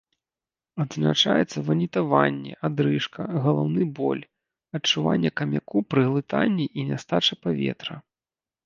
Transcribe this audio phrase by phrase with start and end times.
[0.85, 4.25] Адзначаецца ванітаванне, адрыжка, галаўны боль,
[4.81, 7.95] адчуванне камяку пры глытанні і нястача паветра.